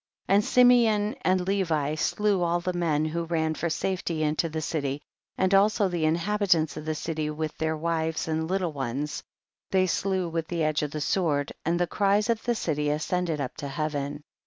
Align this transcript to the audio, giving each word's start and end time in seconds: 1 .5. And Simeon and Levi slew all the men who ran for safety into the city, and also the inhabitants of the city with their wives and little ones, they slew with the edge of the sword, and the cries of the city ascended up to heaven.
1 0.25 0.33
.5. 0.37 0.37
And 0.37 0.45
Simeon 0.45 1.15
and 1.21 1.47
Levi 1.47 1.93
slew 1.93 2.41
all 2.41 2.59
the 2.59 2.73
men 2.73 3.05
who 3.05 3.23
ran 3.25 3.53
for 3.53 3.69
safety 3.69 4.23
into 4.23 4.49
the 4.49 4.59
city, 4.59 4.99
and 5.37 5.53
also 5.53 5.87
the 5.87 6.05
inhabitants 6.05 6.75
of 6.75 6.85
the 6.85 6.95
city 6.95 7.29
with 7.29 7.55
their 7.59 7.77
wives 7.77 8.27
and 8.27 8.47
little 8.47 8.71
ones, 8.73 9.21
they 9.69 9.85
slew 9.85 10.27
with 10.27 10.47
the 10.47 10.63
edge 10.63 10.81
of 10.81 10.89
the 10.89 11.01
sword, 11.01 11.53
and 11.65 11.79
the 11.79 11.85
cries 11.85 12.31
of 12.31 12.41
the 12.45 12.55
city 12.55 12.89
ascended 12.89 13.39
up 13.39 13.55
to 13.57 13.67
heaven. 13.67 14.23